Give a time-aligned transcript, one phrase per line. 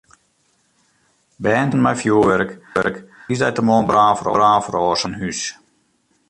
[1.43, 2.91] Bern dy't boarten mei fjurwurk hawwe
[3.25, 4.15] tiisdeitemoarn brân
[4.65, 5.41] feroarsake yn in hús.